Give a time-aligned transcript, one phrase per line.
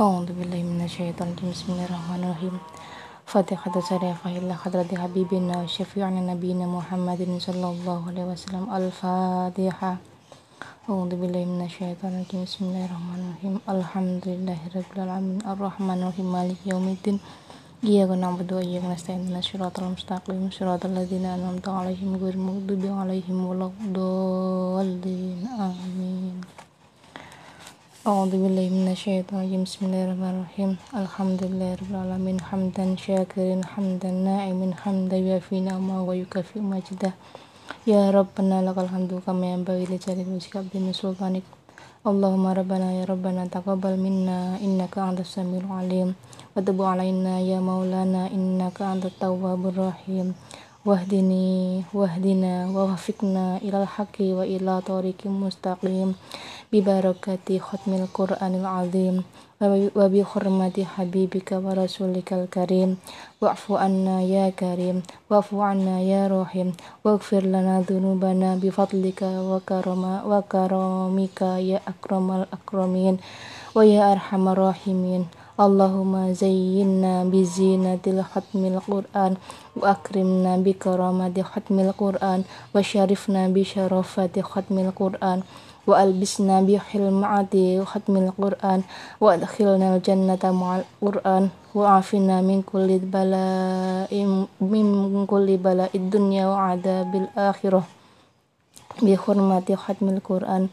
[0.00, 2.54] أعوذ بالله من الشيطان الرجيم بسم الله الرحمن الرحيم
[3.32, 9.92] فاتحة شريفة إلى حضرة حبيبنا وشفيعنا نبينا محمد صلى الله عليه وسلم الفاتحة
[10.90, 16.26] أعوذ بالله من الشيطان الرجيم بسم الله الرحمن الرحيم الحمد لله رب العالمين الرحمن الرحيم
[16.36, 17.16] مالك يوم الدين
[17.84, 23.66] إياك نعبد وإياك نستعين اهدنا الصراط المستقيم صراط الذين أنعمت عليهم غير المغضوب عليهم ولا
[23.66, 24.49] الضالين
[28.10, 30.70] أعوذ بالله من الشيطان الرجيم بسم الله الرحمن الرحيم
[31.02, 37.12] الحمد لله رب العالمين حمدا شاكرا حمدا ناعما حمدا يوافي نعمه ويكافئ مجده
[37.92, 41.46] يا ربنا لك الحمد كما ينبغي لجلال وجهك عبد سلطانك
[42.10, 46.08] اللهم ربنا يا ربنا تقبل منا إنك أنت السميع العليم
[46.56, 50.28] وتب علينا يا مولانا إنك أنت التواب الرحيم
[50.86, 56.08] واهدني واهدنا ووفقنا إلى الحق وإلى طريق مستقيم
[56.71, 59.15] ببركة ختم القرآن العظيم
[59.95, 62.97] وبحرمة حبيبك ورسولك الكريم.
[63.41, 66.69] واعف عنا يا كريم واعف عنا يا رحيم.
[67.03, 73.15] واغفر لنا ذنوبنا بفضلك وكرم وكرمك يا أكرم الأكرمين
[73.75, 75.25] ويا أرحم الراحمين.
[75.61, 79.33] اللهم زينا بزينة ختم القرآن
[79.77, 82.39] وأكرمنا بكرامة ختم القرآن
[82.75, 85.39] وشرفنا بشرفة ختم القرآن
[85.87, 87.53] وألبسنا بحلمعة
[87.85, 88.79] ختم القرآن
[89.21, 91.43] وأدخلنا الجنة مع القرآن
[91.77, 94.11] وعافنا من كل بلاء
[94.61, 94.85] من
[95.29, 97.83] كل بلاء الدنيا وعذاب الآخرة.
[99.01, 100.63] بحرمة ختم القرآن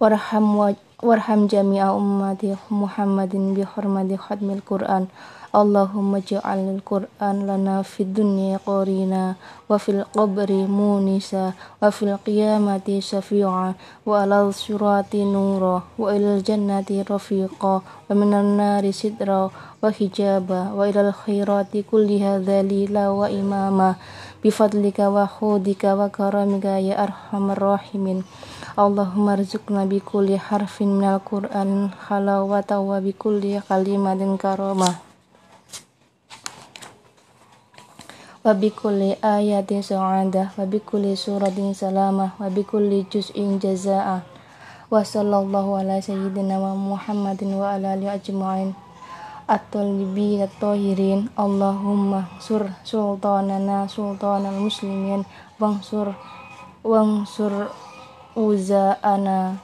[0.00, 0.72] وارحم
[1.02, 5.06] وارحم جميع أمة محمد بحرمة ختم القرآن.
[5.50, 9.34] اللهم اجعل القرآن لنا في الدنيا قرينا
[9.70, 13.74] وفي القبر مونسا وفي القيامة شفيعا
[14.06, 17.74] وعلى الصراط نورا وإلى الجنة رفيقا
[18.10, 19.50] ومن النار سترا
[19.82, 23.94] وحجابا وإلى الخيرات كلها ذليلا وإماما.
[24.43, 28.19] بفضلك وحودك وكرمك يا أرحم الراحمين
[28.79, 34.91] اللهم ارزقنا بكل حرف من القرآن حلاوة وبكل كلمة كرامة
[38.45, 44.07] وبكل آية سعادة وبكل سورة سلامة وبكل جزء جزاء
[44.91, 48.73] وصلى الله على سيدنا محمد وعلى آله أجمعين
[49.50, 51.26] at-talibin at-tahirin.
[51.34, 55.26] Allahumma sur sultanana sultanal muslimin.
[55.58, 56.14] Wangsur
[56.86, 57.68] wangsur
[58.38, 59.58] uzaana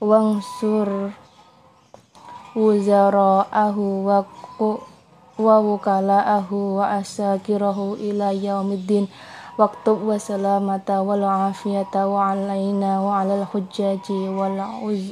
[0.00, 1.12] wangsur
[2.56, 4.24] wuzara'ahu wa
[5.36, 9.04] wa wukala'ahu wa asakirahu ila yaumiddin
[9.60, 14.56] waktub wa salamata wal afiyata wa alaina wa alal hujjaji wal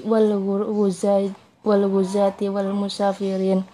[0.09, 3.69] wal wuzati wal musafirin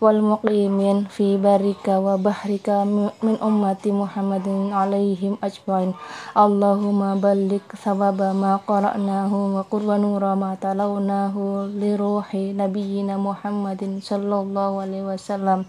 [0.00, 5.92] wal muqimin fi barika wa bahrika min ummati Muhammadin alaihim ajmain.
[6.32, 14.80] Allahumma balik sababa ma qara'nahu wa qurwa nura ma talawnahu li ruhi nabiyyina Muhammadin sallallahu
[14.80, 15.68] alaihi wasallam.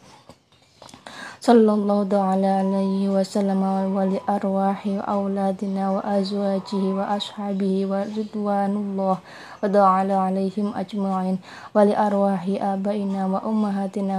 [1.42, 3.62] صلى الله تعالى عليه وسلم
[3.98, 9.18] ولأرواح أولادنا وأزواجه وأصحابه ورضوان الله
[9.64, 11.38] وتعالى عليهم أجمعين.
[11.74, 14.16] ولأرواح آبائنا وأمهاتنا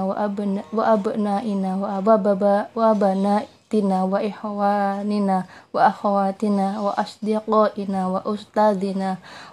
[0.74, 1.70] وأبنائنا
[2.74, 5.38] وأبنائنا وإخواننا
[5.74, 9.10] وأخواتنا وأصدقائنا وأستاذنا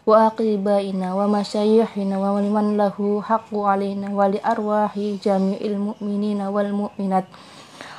[0.09, 2.97] وأقربائنا ومشايخنا ومن له
[3.29, 4.07] حق علينا.
[4.09, 7.27] ولأرواح جميع المؤمنين والمؤمنات.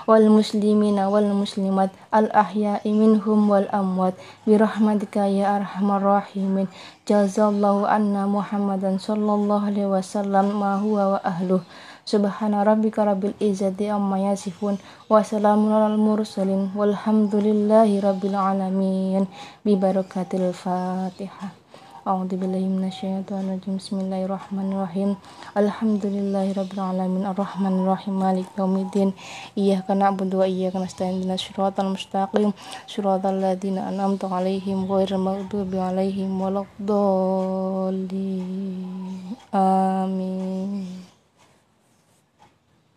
[0.10, 4.14] والمسلمين والمسلمات الأحياء منهم والأموات
[4.48, 6.68] برحمتك يا أرحم الراحمين
[7.10, 11.62] جزا الله عنا محمدا صلى الله عليه وسلم ما هو وأهله
[12.06, 14.78] سبحان ربك رب العزة عما يصفون
[15.10, 19.24] وسلام على المرسلين والحمد لله رب العالمين
[19.66, 21.59] ببركة الفاتحة
[22.11, 23.79] أعوذ بالله من الشيطان الرجيم.
[23.79, 25.11] بسم الله الرحمن الرحيم.
[25.63, 27.25] الحمد لله رب العالمين.
[27.33, 28.15] الرحمن الرحيم.
[28.19, 29.11] مالك يوم الدين.
[29.59, 31.15] إياك نعبد وإياك نستعين.
[31.23, 32.51] اهدنا الصراط المستقيم.
[32.91, 38.27] صراط الذين أنعمت عليهم غير المغضوب عليهم ولا الضالين.
[39.55, 41.00] آمين.